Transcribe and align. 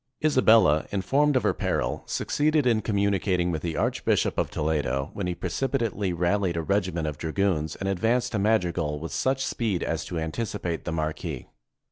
Isabella, 0.25 0.87
informed 0.91 1.35
of 1.35 1.43
her 1.43 1.53
peril, 1.53 2.01
succeeded 2.07 2.65
in 2.65 2.81
com 2.81 2.95
municating 2.95 3.51
with 3.51 3.61
the 3.61 3.77
Archbishop 3.77 4.35
of 4.39 4.49
Toledo, 4.49 5.11
when 5.13 5.27
he 5.27 5.35
precipitately 5.35 6.11
rallied 6.11 6.57
a 6.57 6.63
regiment 6.63 7.05
of 7.05 7.19
dragoons 7.19 7.75
and 7.75 7.87
ad 7.87 7.99
vanced 7.99 8.31
to 8.31 8.39
Madrigal 8.39 8.97
with 8.99 9.11
such 9.11 9.45
speed 9.45 9.83
as 9.83 10.03
to 10.05 10.17
anticipate 10.17 10.85
the 10.85 10.91
marquis. 10.91 11.45